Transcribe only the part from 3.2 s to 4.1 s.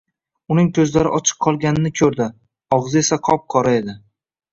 qop-qora edi.